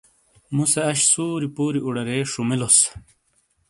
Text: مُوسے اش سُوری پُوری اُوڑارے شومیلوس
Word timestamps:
مُوسے 0.55 0.81
اش 0.89 0.99
سُوری 1.11 1.47
پُوری 1.55 1.79
اُوڑارے 1.83 2.17
شومیلوس 2.31 2.77